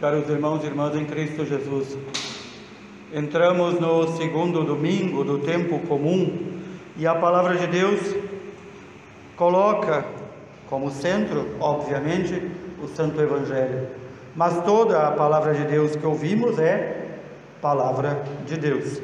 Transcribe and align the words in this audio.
Caros 0.00 0.30
irmãos 0.30 0.64
e 0.64 0.66
irmãs 0.66 0.96
em 0.96 1.04
Cristo 1.04 1.44
Jesus, 1.44 1.94
entramos 3.12 3.78
no 3.78 4.16
segundo 4.16 4.64
domingo 4.64 5.22
do 5.22 5.40
tempo 5.40 5.78
comum 5.80 6.56
e 6.96 7.06
a 7.06 7.14
palavra 7.16 7.54
de 7.56 7.66
Deus 7.66 8.00
coloca 9.36 10.06
como 10.70 10.90
centro, 10.90 11.48
obviamente, 11.60 12.50
o 12.82 12.88
Santo 12.88 13.20
Evangelho. 13.20 13.88
Mas 14.34 14.64
toda 14.64 15.06
a 15.06 15.10
palavra 15.10 15.52
de 15.52 15.64
Deus 15.64 15.94
que 15.94 16.06
ouvimos 16.06 16.58
é 16.58 17.18
palavra 17.60 18.22
de 18.46 18.56
Deus 18.56 19.02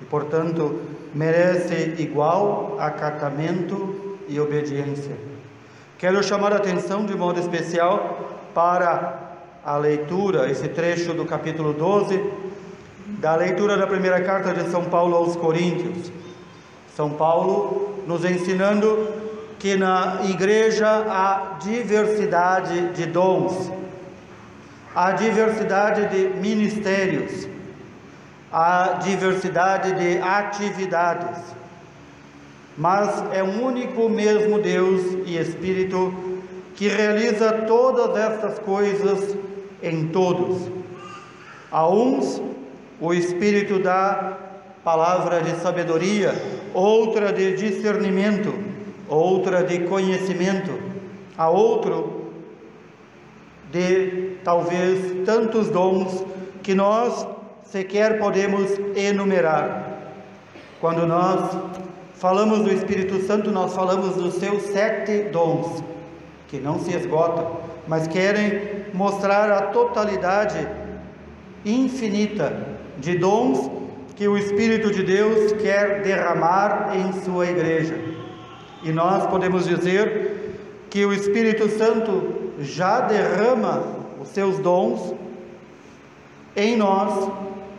e, 0.00 0.04
portanto, 0.06 0.80
merece 1.14 1.94
igual 1.98 2.78
acatamento 2.80 4.16
e 4.26 4.40
obediência. 4.40 5.14
Quero 5.98 6.22
chamar 6.22 6.54
a 6.54 6.56
atenção 6.56 7.04
de 7.04 7.14
modo 7.14 7.38
especial 7.38 8.48
para 8.54 9.26
a 9.66 9.76
leitura, 9.78 10.48
esse 10.48 10.68
trecho 10.68 11.12
do 11.12 11.24
capítulo 11.24 11.72
12, 11.72 12.22
da 13.18 13.34
leitura 13.34 13.76
da 13.76 13.84
primeira 13.84 14.20
carta 14.20 14.54
de 14.54 14.70
São 14.70 14.84
Paulo 14.84 15.16
aos 15.16 15.34
Coríntios. 15.34 16.12
São 16.94 17.10
Paulo 17.10 18.04
nos 18.06 18.24
ensinando 18.24 19.08
que 19.58 19.74
na 19.74 20.20
igreja 20.26 20.86
há 20.86 21.58
diversidade 21.60 22.90
de 22.90 23.06
dons, 23.06 23.72
há 24.94 25.10
diversidade 25.10 26.10
de 26.10 26.38
ministérios, 26.38 27.48
há 28.52 29.00
diversidade 29.02 29.94
de 29.94 30.18
atividades, 30.18 31.42
mas 32.78 33.24
é 33.32 33.42
um 33.42 33.64
único 33.64 34.08
mesmo 34.08 34.60
Deus 34.60 35.02
e 35.26 35.36
Espírito 35.36 36.14
que 36.76 36.86
realiza 36.86 37.64
todas 37.66 38.16
estas 38.16 38.60
coisas 38.60 39.34
em 39.88 40.08
todos. 40.08 40.70
A 41.70 41.88
uns 41.88 42.42
o 43.00 43.12
Espírito 43.12 43.78
dá 43.78 44.38
palavra 44.82 45.40
de 45.42 45.56
sabedoria, 45.60 46.34
outra 46.72 47.32
de 47.32 47.56
discernimento, 47.56 48.54
outra 49.08 49.62
de 49.62 49.80
conhecimento, 49.80 50.72
a 51.36 51.48
outro 51.48 52.32
de 53.70 54.36
talvez 54.44 55.24
tantos 55.26 55.68
dons 55.68 56.24
que 56.62 56.74
nós 56.74 57.26
sequer 57.64 58.18
podemos 58.18 58.70
enumerar. 58.94 60.12
Quando 60.80 61.06
nós 61.06 61.56
falamos 62.14 62.60
do 62.60 62.72
Espírito 62.72 63.20
Santo, 63.26 63.50
nós 63.50 63.74
falamos 63.74 64.14
dos 64.14 64.34
seus 64.34 64.62
sete 64.62 65.30
dons, 65.30 65.82
que 66.48 66.58
não 66.58 66.78
se 66.78 66.94
esgotam 66.94 67.66
mas 67.86 68.08
querem 68.08 68.75
mostrar 68.92 69.50
a 69.50 69.62
totalidade 69.68 70.66
infinita 71.64 72.76
de 72.98 73.18
dons 73.18 73.70
que 74.14 74.26
o 74.26 74.38
Espírito 74.38 74.90
de 74.90 75.02
Deus 75.02 75.52
quer 75.52 76.02
derramar 76.02 76.92
em 76.96 77.12
sua 77.24 77.46
igreja. 77.46 77.98
E 78.82 78.90
nós 78.90 79.26
podemos 79.26 79.66
dizer 79.66 80.56
que 80.88 81.04
o 81.04 81.12
Espírito 81.12 81.68
Santo 81.68 82.52
já 82.60 83.00
derrama 83.00 83.82
os 84.20 84.28
seus 84.28 84.58
dons 84.58 85.14
em 86.56 86.76
nós 86.76 87.30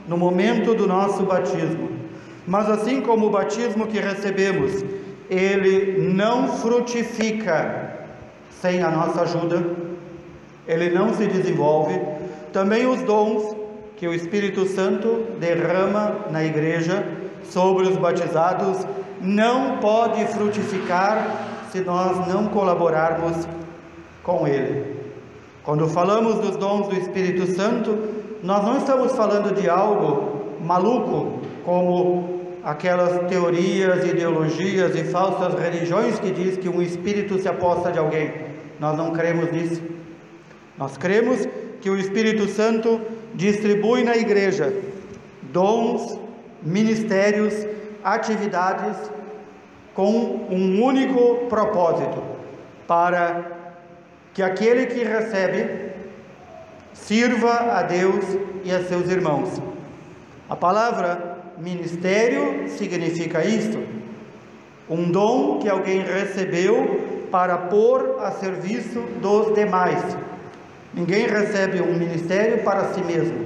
no 0.07 0.15
momento 0.15 0.75
do 0.75 0.87
nosso 0.87 1.23
batismo. 1.23 1.89
Mas 2.45 2.69
assim 2.69 3.01
como 3.01 3.27
o 3.27 3.29
batismo 3.29 3.87
que 3.87 3.99
recebemos, 3.99 4.85
ele 5.29 6.13
não 6.13 6.47
frutifica 6.47 8.05
sem 8.61 8.81
a 8.81 8.89
nossa 8.89 9.21
ajuda, 9.21 9.65
ele 10.67 10.89
não 10.89 11.13
se 11.13 11.25
desenvolve. 11.27 11.99
Também 12.51 12.85
os 12.85 13.01
dons 13.03 13.55
que 13.95 14.07
o 14.07 14.13
Espírito 14.13 14.65
Santo 14.65 15.25
derrama 15.39 16.27
na 16.29 16.43
igreja 16.43 17.03
sobre 17.43 17.87
os 17.87 17.97
batizados 17.97 18.85
não 19.21 19.77
pode 19.77 20.25
frutificar 20.25 21.45
se 21.71 21.81
nós 21.81 22.27
não 22.27 22.47
colaborarmos 22.47 23.47
com 24.23 24.47
ele. 24.47 24.97
Quando 25.63 25.87
falamos 25.87 26.35
dos 26.35 26.55
dons 26.57 26.87
do 26.87 26.95
Espírito 26.95 27.47
Santo, 27.47 27.97
nós 28.43 28.63
não 28.63 28.77
estamos 28.77 29.11
falando 29.13 29.53
de 29.53 29.69
algo 29.69 30.55
maluco, 30.61 31.39
como 31.65 32.37
aquelas 32.63 33.27
teorias, 33.29 34.05
ideologias 34.05 34.95
e 34.95 35.03
falsas 35.05 35.59
religiões 35.59 36.19
que 36.19 36.31
diz 36.31 36.57
que 36.57 36.69
um 36.69 36.81
espírito 36.81 37.39
se 37.39 37.47
aposta 37.47 37.91
de 37.91 37.99
alguém. 37.99 38.33
Nós 38.79 38.97
não 38.97 39.11
cremos 39.11 39.51
nisso. 39.51 39.81
Nós 40.77 40.97
cremos 40.97 41.47
que 41.81 41.89
o 41.89 41.97
Espírito 41.97 42.47
Santo 42.47 43.01
distribui 43.33 44.03
na 44.03 44.15
igreja 44.15 44.73
dons, 45.51 46.19
ministérios, 46.61 47.53
atividades 48.03 48.95
com 49.93 50.47
um 50.49 50.83
único 50.83 51.47
propósito, 51.47 52.21
para 52.87 53.51
que 54.33 54.43
aquele 54.43 54.85
que 54.85 55.03
recebe 55.03 55.91
sirva 56.93 57.77
a 57.77 57.81
Deus 57.83 58.23
e 58.63 58.71
a 58.71 58.83
seus 58.83 59.09
irmãos. 59.09 59.61
A 60.47 60.55
palavra 60.55 61.37
ministério 61.57 62.69
significa 62.69 63.43
isto: 63.43 63.83
um 64.89 65.09
dom 65.09 65.59
que 65.59 65.67
alguém 65.67 66.01
recebeu 66.01 67.27
para 67.31 67.57
pôr 67.57 68.17
a 68.19 68.31
serviço 68.31 69.01
dos 69.21 69.53
demais. 69.53 70.26
Ninguém 70.97 71.27
recebe 71.27 71.79
um 71.79 71.93
ministério 71.93 72.63
para 72.63 72.85
si 72.85 73.01
mesmo. 73.01 73.45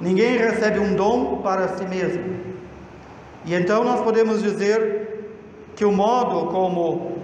Ninguém 0.00 0.38
recebe 0.38 0.78
um 0.78 0.94
dom 0.94 1.42
para 1.42 1.68
si 1.68 1.84
mesmo. 1.84 2.34
E 3.44 3.54
então 3.54 3.84
nós 3.84 4.00
podemos 4.00 4.42
dizer 4.42 5.28
que 5.76 5.84
o 5.84 5.92
modo 5.92 6.46
como 6.46 7.18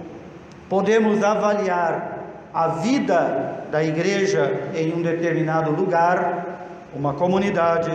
podemos 0.69 1.23
avaliar 1.23 2.19
a 2.53 2.67
vida 2.67 3.65
da 3.71 3.83
igreja 3.83 4.69
em 4.75 4.93
um 4.93 5.01
determinado 5.01 5.71
lugar, 5.71 6.67
uma 6.95 7.15
comunidade, 7.15 7.91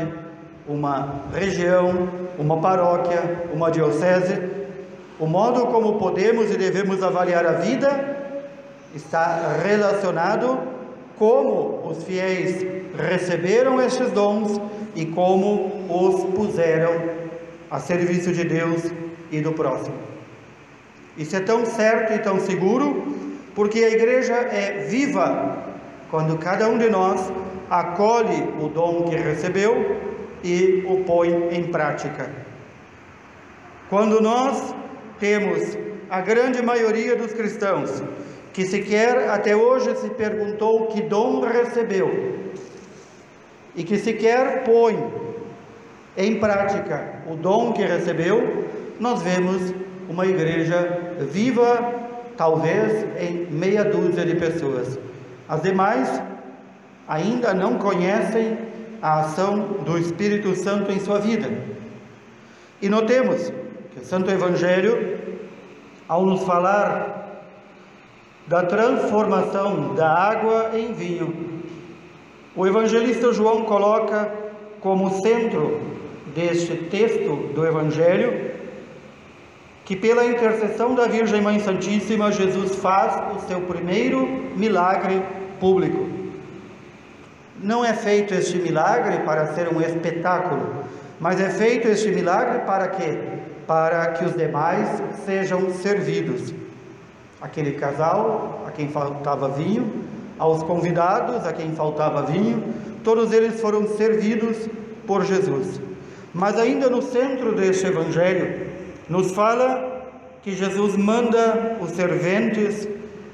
uma 0.67 1.23
região, 1.33 2.09
uma 2.37 2.61
paróquia, 2.61 3.47
uma 3.53 3.71
diocese, 3.71 4.43
o 5.21 5.27
modo 5.27 5.67
como 5.67 6.01
podemos 6.01 6.51
e 6.51 6.57
devemos 6.57 7.01
avaliar 7.01 7.47
a 7.47 7.53
vida 7.53 8.17
está 8.93 9.57
relacionado 9.63 10.74
como 11.19 11.89
os 11.89 12.05
fiéis 12.05 12.67
receberam 12.97 13.81
estes 13.81 14.11
dons 14.11 14.61
e 14.95 15.07
como 15.07 15.85
os 15.89 16.25
puseram 16.35 16.93
a 17.71 17.79
serviço 17.79 18.33
de 18.33 18.45
Deus 18.45 18.83
e 19.31 19.41
do 19.41 19.53
próximo. 19.53 19.97
Isso 21.17 21.37
é 21.37 21.41
tão 21.41 21.65
certo 21.65 22.13
e 22.13 22.19
tão 22.19 22.41
seguro 22.41 23.15
porque 23.55 23.81
a 23.81 23.91
igreja 23.91 24.35
é 24.35 24.87
viva 24.89 25.59
quando 26.11 26.39
cada 26.39 26.69
um 26.69 26.79
de 26.79 26.91
nós 26.91 27.33
acolhe 27.71 28.43
o 28.61 28.69
dom 28.69 29.05
que 29.05 29.17
recebeu 29.17 29.97
e 30.43 30.85
o 30.87 31.05
põe 31.05 31.49
em 31.51 31.65
prática. 31.65 32.31
Quando 33.89 34.21
nós 34.21 34.75
temos 35.19 35.77
a 36.11 36.21
grande 36.21 36.63
maioria 36.63 37.17
dos 37.17 37.33
cristãos 37.33 38.03
que 38.55 38.65
sequer 38.65 39.29
até 39.31 39.55
hoje 39.55 39.97
se 39.97 40.09
perguntou 40.11 40.87
que 40.87 41.03
dom 41.03 41.41
recebeu 41.41 42.39
e 43.75 43.83
que 43.83 43.99
sequer 43.99 44.63
põe 44.63 44.97
em 46.17 46.39
prática 46.39 47.25
o 47.29 47.35
dom 47.35 47.73
que 47.73 47.83
recebeu, 47.83 48.65
nós 49.01 49.21
vemos 49.23 49.75
uma 50.09 50.25
igreja 50.25 51.17
viva, 51.33 51.93
talvez 52.37 53.05
em 53.19 53.47
meia 53.51 53.85
dúzia 53.85 54.25
de 54.25 54.37
pessoas. 54.37 55.01
As 55.49 55.61
demais 55.61 56.23
ainda 57.09 57.53
não 57.53 57.77
conhecem 57.79 58.57
a 59.03 59.23
ação 59.23 59.79
do 59.85 59.99
Espírito 59.99 60.55
Santo 60.55 60.93
em 60.93 61.01
sua 61.01 61.19
vida. 61.19 61.51
E 62.81 62.89
notemos 62.89 63.53
que 63.93 64.01
o 64.01 64.05
Santo 64.05 64.31
Evangelho, 64.31 65.19
ao 66.07 66.25
nos 66.25 66.45
falar 66.45 67.24
da 68.47 68.63
transformação 68.63 69.95
da 69.95 70.09
água 70.09 70.71
em 70.75 70.93
vinho. 70.93 71.63
O 72.55 72.67
evangelista 72.67 73.33
João 73.33 73.65
coloca 73.65 74.31
como 74.81 75.23
centro 75.23 75.81
deste 76.35 76.77
texto 76.77 77.53
do 77.55 77.67
Evangelho 77.67 78.53
que, 79.85 79.97
pela 79.97 80.25
intercessão 80.25 80.95
da 80.95 81.07
Virgem 81.07 81.41
Mãe 81.41 81.59
Santíssima, 81.61 82.31
Jesus 82.31 82.77
faz 82.77 83.37
o 83.37 83.47
seu 83.47 83.61
primeiro 83.63 84.27
milagre 84.57 85.23
público. 85.59 86.07
Não 87.63 87.85
é 87.85 87.95
feito 87.95 88.35
este 88.35 88.59
milagre 88.59 89.21
para 89.25 89.55
ser 89.55 89.69
um 89.69 89.81
espetáculo, 89.81 90.85
mas 91.19 91.41
é 91.41 91.49
feito 91.49 91.89
este 91.89 92.11
milagre 92.11 92.61
para 92.61 92.89
quê? 92.89 93.19
Para 93.67 94.09
que 94.09 94.25
os 94.25 94.35
demais 94.35 95.03
sejam 95.25 95.71
servidos 95.71 96.53
aquele 97.45 97.73
casal 97.73 98.65
a 98.67 98.71
quem 98.71 98.89
faltava 98.89 99.49
vinho, 99.49 100.03
aos 100.39 100.63
convidados, 100.63 101.47
a 101.47 101.53
quem 101.53 101.73
faltava 101.75 102.23
vinho, 102.23 102.65
todos 103.05 103.33
eles 103.35 103.61
foram 103.61 103.87
servidos 103.87 104.57
por 105.07 105.23
Jesus. 105.27 105.79
Mas 106.33 106.59
ainda 106.59 106.89
no 106.89 107.03
centro 107.03 107.55
deste 107.55 107.87
evangelho, 107.87 108.67
nos 109.11 109.33
fala 109.33 110.07
que 110.43 110.53
Jesus 110.53 110.97
manda 110.97 111.77
os 111.83 111.91
serventes 111.91 112.89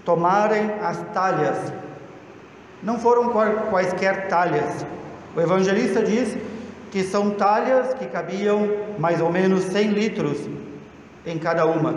tomarem 0.04 0.72
as 0.82 0.98
talhas. 1.14 1.72
Não 2.82 2.98
foram 2.98 3.30
quaisquer 3.70 4.26
talhas. 4.26 4.84
O 5.36 5.40
evangelista 5.40 6.02
diz 6.02 6.36
que 6.90 7.04
são 7.04 7.30
talhas 7.30 7.94
que 7.94 8.06
cabiam 8.06 8.68
mais 8.98 9.20
ou 9.20 9.30
menos 9.30 9.62
100 9.64 9.90
litros 9.90 10.38
em 11.24 11.38
cada 11.38 11.64
uma. 11.64 11.94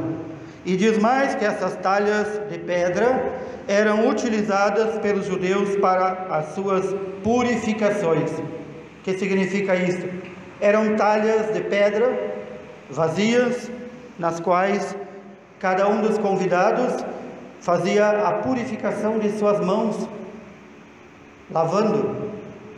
E 0.66 0.78
diz 0.78 0.98
mais 0.98 1.36
que 1.36 1.44
essas 1.44 1.76
talhas 1.78 2.28
de 2.50 2.58
pedra 2.60 3.34
eram 3.68 4.08
utilizadas 4.08 4.98
pelos 5.00 5.26
judeus 5.26 5.76
para 5.78 6.28
as 6.30 6.54
suas 6.54 6.96
purificações. 7.24 8.32
O 8.32 9.04
que 9.04 9.18
significa 9.18 9.76
isso? 9.76 10.08
Eram 10.62 10.96
talhas 10.96 11.54
de 11.54 11.62
pedra 11.62 12.34
vazias, 12.90 13.70
nas 14.18 14.40
quais 14.40 14.96
cada 15.60 15.88
um 15.88 16.02
dos 16.02 16.18
convidados 16.18 17.04
fazia 17.60 18.10
a 18.10 18.34
purificação 18.34 19.20
de 19.20 19.38
suas 19.38 19.60
mãos, 19.60 20.08
lavando. 21.52 22.32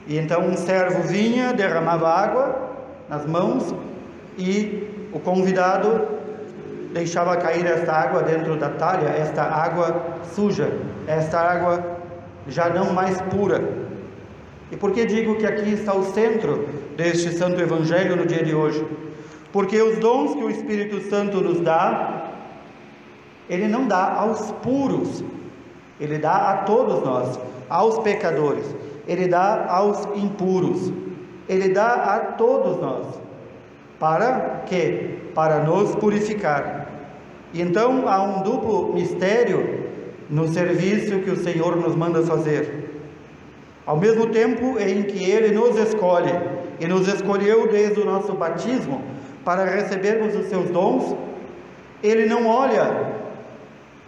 E 0.07 0.17
então 0.17 0.41
um 0.41 0.55
servo 0.55 1.03
vinha, 1.03 1.53
derramava 1.53 2.07
água 2.07 2.69
nas 3.09 3.25
mãos 3.25 3.73
e 4.37 5.09
o 5.11 5.19
convidado 5.19 6.14
deixava 6.95 7.35
cair 7.35 7.65
esta 7.65 7.91
água 7.91 8.23
dentro 8.23 8.55
da 8.55 8.69
talha, 8.69 9.09
esta 9.09 9.43
água 9.43 10.01
suja, 10.33 10.71
esta 11.05 11.37
água 11.37 11.83
já 12.47 12.69
não 12.69 12.93
mais 12.93 13.19
pura. 13.23 13.61
E 14.71 14.77
por 14.77 14.93
que 14.93 15.05
digo 15.05 15.35
que 15.35 15.45
aqui 15.45 15.73
está 15.73 15.93
o 15.93 16.05
centro 16.13 16.69
deste 16.95 17.31
santo 17.33 17.59
evangelho 17.59 18.15
no 18.15 18.25
dia 18.25 18.45
de 18.45 18.55
hoje? 18.55 18.87
Porque 19.51 19.81
os 19.81 19.97
dons 19.99 20.35
que 20.35 20.43
o 20.45 20.49
Espírito 20.49 21.01
Santo 21.09 21.41
nos 21.41 21.59
dá, 21.59 22.31
ele 23.49 23.67
não 23.67 23.85
dá 23.89 24.13
aos 24.13 24.53
puros, 24.63 25.21
ele 25.99 26.17
dá 26.17 26.51
a 26.51 26.57
todos 26.59 27.03
nós, 27.03 27.37
aos 27.69 27.99
pecadores, 27.99 28.73
ele 29.05 29.27
dá 29.27 29.65
aos 29.67 30.05
impuros, 30.15 30.93
ele 31.49 31.67
dá 31.73 31.93
a 32.15 32.19
todos 32.37 32.77
nós. 32.79 33.25
Para 33.99 34.63
quê? 34.65 35.17
Para 35.33 35.59
nos 35.59 35.95
purificar. 35.95 36.87
Então 37.53 38.07
há 38.07 38.21
um 38.21 38.43
duplo 38.43 38.93
mistério 38.93 39.85
no 40.29 40.47
serviço 40.47 41.19
que 41.19 41.29
o 41.29 41.37
Senhor 41.37 41.75
nos 41.75 41.95
manda 41.95 42.21
fazer. 42.23 43.01
Ao 43.85 43.97
mesmo 43.97 44.27
tempo 44.27 44.79
em 44.79 45.03
que 45.03 45.23
Ele 45.23 45.53
nos 45.53 45.77
escolhe, 45.77 46.31
e 46.79 46.87
nos 46.87 47.07
escolheu 47.07 47.67
desde 47.67 47.99
o 48.01 48.05
nosso 48.05 48.33
batismo 48.33 49.01
para 49.43 49.65
recebermos 49.65 50.35
os 50.35 50.47
seus 50.47 50.69
dons, 50.69 51.15
Ele 52.03 52.25
não 52.25 52.47
olha 52.47 53.13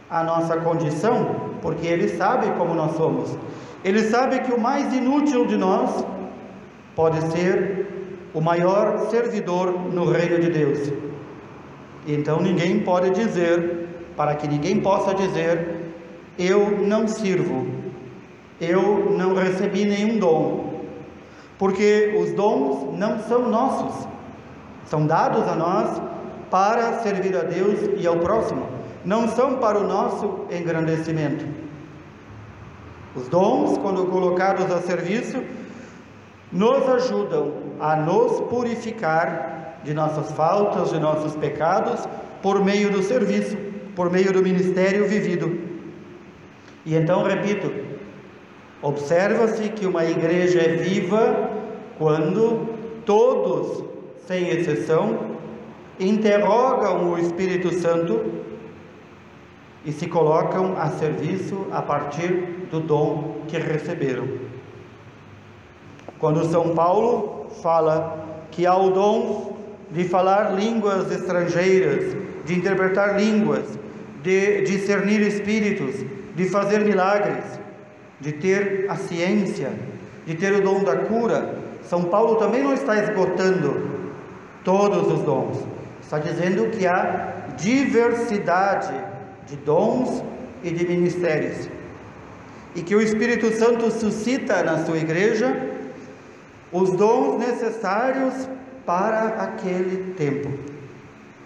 a 0.09 0.23
nossa 0.23 0.57
condição, 0.57 1.51
porque 1.61 1.85
Ele 1.85 2.09
sabe 2.09 2.51
como 2.57 2.73
nós 2.73 2.95
somos. 2.95 3.37
Ele 3.83 4.03
sabe 4.03 4.39
que 4.39 4.51
o 4.51 4.59
mais 4.59 4.93
inútil 4.93 5.45
de 5.45 5.55
nós 5.55 6.03
pode 6.95 7.21
ser 7.31 7.86
o 8.37 8.41
maior 8.41 9.09
servidor 9.09 9.71
no 9.91 10.11
reino 10.11 10.37
de 10.39 10.51
Deus. 10.51 10.93
Então 12.05 12.39
ninguém 12.39 12.81
pode 12.81 13.09
dizer, 13.09 13.87
para 14.15 14.35
que 14.35 14.47
ninguém 14.47 14.79
possa 14.79 15.15
dizer, 15.15 15.91
eu 16.37 16.77
não 16.85 17.07
sirvo, 17.07 17.65
eu 18.61 19.09
não 19.09 19.33
recebi 19.33 19.85
nenhum 19.85 20.19
dom, 20.19 20.83
porque 21.57 22.15
os 22.21 22.31
dons 22.33 22.95
não 22.95 23.17
são 23.21 23.49
nossos, 23.49 24.07
são 24.85 25.07
dados 25.07 25.41
a 25.47 25.55
nós 25.55 25.99
para 26.51 26.99
servir 26.99 27.35
a 27.35 27.41
Deus 27.41 27.89
e 27.97 28.05
ao 28.05 28.17
próximo, 28.17 28.67
não 29.03 29.27
são 29.29 29.55
para 29.55 29.79
o 29.79 29.87
nosso 29.87 30.41
engrandecimento. 30.51 31.43
Os 33.15 33.27
dons, 33.29 33.79
quando 33.79 34.05
colocados 34.05 34.71
a 34.71 34.79
serviço, 34.81 35.41
nos 36.51 36.87
ajudam 36.89 37.53
a 37.79 37.95
nos 37.95 38.41
purificar 38.41 39.79
de 39.83 39.93
nossas 39.93 40.31
faltas, 40.31 40.91
de 40.91 40.99
nossos 40.99 41.35
pecados, 41.35 42.07
por 42.41 42.63
meio 42.63 42.89
do 42.91 43.01
serviço, 43.01 43.57
por 43.95 44.11
meio 44.11 44.31
do 44.31 44.41
ministério 44.41 45.07
vivido. 45.07 45.59
E 46.85 46.95
então, 46.95 47.23
repito, 47.23 47.71
observa-se 48.81 49.69
que 49.69 49.85
uma 49.85 50.05
igreja 50.05 50.61
é 50.61 50.75
viva 50.75 51.49
quando 51.97 52.69
todos, 53.05 53.83
sem 54.25 54.49
exceção, 54.49 55.37
interrogam 55.99 57.11
o 57.11 57.17
Espírito 57.17 57.73
Santo 57.73 58.23
e 59.85 59.91
se 59.91 60.07
colocam 60.07 60.77
a 60.77 60.89
serviço 60.89 61.65
a 61.71 61.81
partir 61.81 62.67
do 62.69 62.79
dom 62.79 63.41
que 63.47 63.57
receberam. 63.57 64.27
Quando 66.19 66.49
São 66.51 66.73
Paulo 66.73 67.47
fala 67.61 68.25
que 68.51 68.65
há 68.65 68.75
o 68.75 68.89
dom 68.89 69.57
de 69.91 70.03
falar 70.05 70.55
línguas 70.55 71.11
estrangeiras, 71.11 72.15
de 72.45 72.55
interpretar 72.55 73.19
línguas, 73.19 73.65
de 74.23 74.61
discernir 74.63 75.21
espíritos, 75.21 76.03
de 76.35 76.49
fazer 76.49 76.79
milagres, 76.79 77.43
de 78.19 78.31
ter 78.31 78.87
a 78.89 78.95
ciência, 78.95 79.71
de 80.25 80.35
ter 80.35 80.53
o 80.53 80.61
dom 80.61 80.83
da 80.83 80.95
cura, 80.95 81.55
São 81.83 82.05
Paulo 82.05 82.35
também 82.35 82.63
não 82.63 82.73
está 82.73 82.97
esgotando 82.97 83.97
todos 84.63 85.11
os 85.11 85.21
dons, 85.21 85.57
está 86.01 86.19
dizendo 86.19 86.69
que 86.71 86.85
há 86.87 87.33
diversidade 87.57 88.93
de 89.47 89.55
dons 89.57 90.23
e 90.63 90.71
de 90.71 90.85
ministérios. 90.87 91.69
E 92.75 92.81
que 92.81 92.95
o 92.95 93.01
Espírito 93.01 93.51
Santo 93.51 93.89
suscita 93.91 94.63
na 94.63 94.83
sua 94.85 94.97
igreja 94.97 95.76
os 96.71 96.91
dons 96.91 97.39
necessários 97.39 98.47
para 98.85 99.27
aquele 99.43 100.13
tempo. 100.13 100.49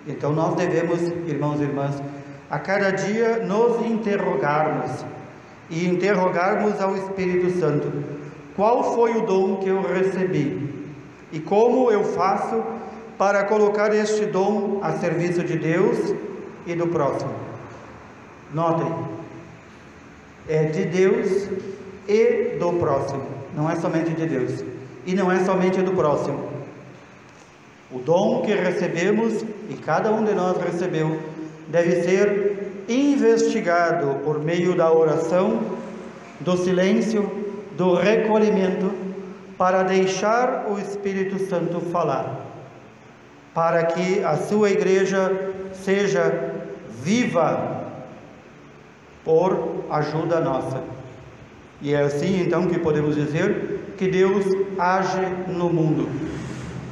Então 0.08 0.32
nós 0.32 0.56
devemos, 0.56 1.02
irmãos 1.28 1.60
e 1.60 1.64
irmãs, 1.64 2.02
a 2.50 2.60
cada 2.60 2.92
dia 2.92 3.38
nos 3.38 3.86
interrogarmos 3.86 5.06
e 5.70 5.88
interrogarmos 5.88 6.82
ao 6.82 6.96
Espírito 6.96 7.60
Santo: 7.60 7.92
qual 8.56 8.96
foi 8.96 9.16
o 9.18 9.26
dom 9.26 9.58
que 9.58 9.70
eu 9.70 9.82
recebi 9.82 10.70
e 11.32 11.40
como 11.40 11.92
eu 11.92 12.04
faço 12.04 12.64
para 13.18 13.44
colocar 13.44 13.94
este 13.94 14.26
dom 14.26 14.80
a 14.82 14.94
serviço 14.94 15.44
de 15.44 15.58
Deus 15.58 16.16
e 16.66 16.74
do 16.74 16.88
próximo. 16.88 17.34
Notem, 18.52 18.92
é 20.50 20.66
de 20.66 20.86
Deus 20.86 21.48
e 22.08 22.58
do 22.60 22.74
próximo, 22.74 23.24
não 23.56 23.70
é 23.70 23.76
somente 23.76 24.12
de 24.12 24.26
Deus 24.26 24.71
e 25.06 25.14
não 25.14 25.32
é 25.32 25.44
somente 25.44 25.82
do 25.82 25.92
próximo. 25.92 26.50
O 27.92 28.00
dom 28.00 28.42
que 28.42 28.54
recebemos, 28.54 29.44
e 29.70 29.76
cada 29.76 30.12
um 30.12 30.24
de 30.24 30.34
nós 30.34 30.58
recebeu, 30.58 31.20
deve 31.68 32.04
ser 32.04 32.84
investigado 32.88 34.20
por 34.24 34.40
meio 34.40 34.76
da 34.76 34.92
oração, 34.92 35.60
do 36.40 36.58
silêncio, 36.58 37.30
do 37.78 37.96
recolhimento, 37.96 38.92
para 39.58 39.84
deixar 39.84 40.68
o 40.70 40.80
Espírito 40.80 41.38
Santo 41.48 41.80
falar, 41.92 42.46
para 43.54 43.84
que 43.84 44.24
a 44.24 44.38
sua 44.38 44.72
igreja 44.72 45.52
seja 45.74 46.54
viva 47.04 47.84
por 49.24 49.86
ajuda 49.90 50.40
nossa. 50.40 50.82
E 51.82 51.94
é 51.94 52.02
assim 52.02 52.42
então 52.42 52.68
que 52.68 52.80
podemos 52.80 53.16
dizer 53.16 53.81
que 54.02 54.08
Deus 54.08 54.44
age 54.80 55.22
no 55.48 55.70
mundo, 55.70 56.10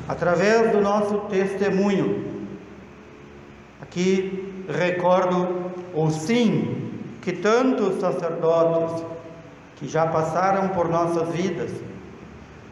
através 0.08 0.72
do 0.72 0.80
nosso 0.80 1.22
testemunho. 1.22 2.24
Aqui 3.82 4.64
recordo 4.70 5.72
o 5.92 6.12
sim 6.12 6.92
que 7.20 7.32
tantos 7.32 8.00
sacerdotes 8.00 9.04
que 9.78 9.88
já 9.88 10.06
passaram 10.06 10.70
por 10.70 10.88
nossas 10.88 11.30
vidas, 11.30 11.72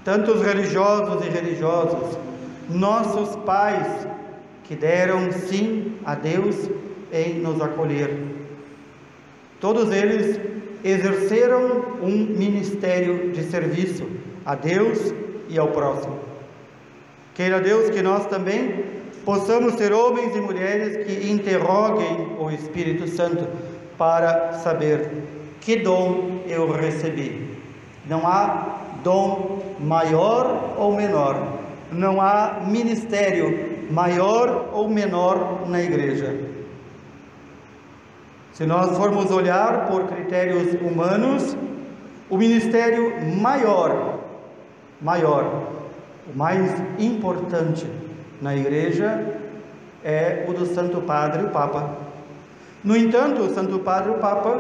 tantos 0.06 0.44
religiosos 0.44 1.26
e 1.26 1.30
religiosas, 1.30 2.20
nossos 2.70 3.36
pais 3.38 4.08
que 4.66 4.76
deram 4.76 5.32
sim 5.32 5.98
a 6.06 6.14
Deus 6.14 6.70
em 7.12 7.40
nos 7.40 7.60
acolher. 7.60 8.16
Todos 9.60 9.92
eles 9.92 10.40
exerceram 10.84 11.84
um 12.02 12.36
ministério 12.38 13.32
de 13.32 13.44
serviço 13.44 14.06
a 14.46 14.56
Deus 14.56 15.14
e 15.50 15.58
ao 15.58 15.68
próximo. 15.68 16.18
Queira 17.34 17.60
Deus 17.60 17.90
que 17.90 18.02
nós 18.02 18.26
também 18.28 18.84
possamos 19.26 19.74
ser 19.74 19.92
homens 19.92 20.36
e 20.36 20.40
mulheres 20.40 21.06
que 21.06 21.30
interroguem 21.30 22.36
o 22.40 22.50
Espírito 22.50 23.08
Santo 23.08 23.48
para 23.98 24.54
saber 24.54 25.10
que 25.62 25.78
dom 25.78 26.42
eu 26.48 26.72
recebi. 26.72 27.58
Não 28.08 28.26
há 28.26 28.80
dom 29.04 29.76
maior 29.80 30.76
ou 30.78 30.96
menor, 30.96 31.60
não 31.92 32.22
há 32.22 32.62
ministério 32.66 33.78
maior 33.92 34.70
ou 34.74 34.90
menor 34.90 35.68
na 35.68 35.82
igreja. 35.82 36.57
Se 38.58 38.66
nós 38.66 38.98
formos 38.98 39.30
olhar 39.30 39.86
por 39.86 40.08
critérios 40.08 40.74
humanos, 40.82 41.56
o 42.28 42.36
ministério 42.36 43.14
maior, 43.40 44.18
maior, 45.00 45.74
o 46.28 46.36
mais 46.36 46.74
importante 46.98 47.86
na 48.42 48.56
igreja 48.56 49.38
é 50.04 50.44
o 50.50 50.54
do 50.54 50.66
Santo 50.66 51.02
Padre, 51.02 51.44
o 51.44 51.50
Papa. 51.52 51.98
No 52.84 52.98
entanto, 52.98 53.44
o 53.44 53.54
Santo 53.54 53.78
Padre, 53.78 54.10
o 54.10 54.18
Papa, 54.18 54.60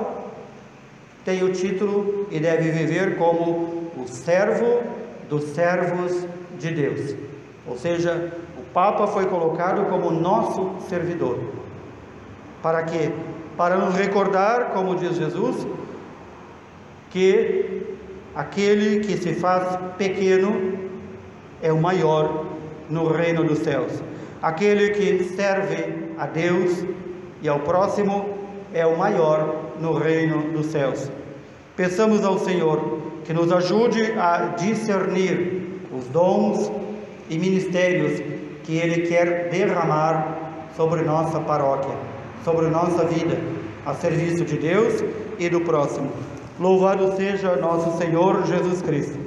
tem 1.26 1.44
o 1.44 1.52
título 1.52 2.28
e 2.30 2.40
deve 2.40 2.70
viver 2.70 3.18
como 3.18 3.90
o 3.98 4.06
servo 4.06 4.84
dos 5.28 5.44
servos 5.56 6.24
de 6.60 6.70
Deus. 6.70 7.16
Ou 7.66 7.76
seja, 7.76 8.32
o 8.60 8.62
Papa 8.72 9.08
foi 9.08 9.26
colocado 9.26 9.90
como 9.90 10.12
nosso 10.12 10.88
servidor. 10.88 11.40
Para 12.62 12.84
quê? 12.84 13.12
Para 13.58 13.76
nos 13.76 13.96
recordar, 13.96 14.72
como 14.74 14.96
diz 14.96 15.18
Jesus, 15.18 15.66
que 17.10 17.82
aquele 18.36 19.00
que 19.00 19.18
se 19.18 19.34
faz 19.34 19.78
pequeno 19.98 20.78
é 21.62 21.74
o 21.74 21.82
maior 21.82 22.46
no 22.90 23.08
reino 23.12 23.44
dos 23.44 23.60
céus. 23.60 23.92
Aquele 24.42 24.92
que 24.92 25.24
serve 25.36 26.14
a 26.18 26.28
Deus 26.28 26.86
e 27.42 27.50
ao 27.50 27.60
próximo 27.60 28.38
é 28.74 28.86
o 28.86 28.98
maior 28.98 29.72
no 29.80 29.94
reino 29.94 30.52
dos 30.52 30.68
céus. 30.68 31.10
Peçamos 31.76 32.24
ao 32.24 32.38
Senhor 32.38 33.00
que 33.24 33.34
nos 33.34 33.52
ajude 33.52 34.14
a 34.14 34.54
discernir 34.58 35.82
os 35.92 36.06
dons 36.08 36.72
e 37.30 37.38
ministérios 37.38 38.22
que 38.64 38.78
Ele 38.78 39.08
quer 39.08 39.50
derramar 39.50 40.70
sobre 40.76 41.02
nossa 41.02 41.40
paróquia, 41.40 41.96
sobre 42.44 42.68
nossa 42.68 43.06
vida, 43.06 43.38
a 43.86 43.94
serviço 43.94 44.46
de 44.46 44.58
Deus 44.58 45.04
e 45.40 45.50
do 45.50 45.62
próximo. 45.62 46.12
Louvado 46.60 47.16
seja 47.16 47.56
nosso 47.56 47.98
Senhor 47.98 48.46
Jesus 48.46 48.82
Cristo. 48.82 49.27